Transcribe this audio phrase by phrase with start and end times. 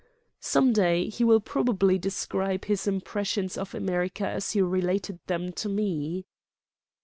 [0.39, 5.69] Some day he will probably describe his impressions of America as he related them to
[5.69, 6.25] me."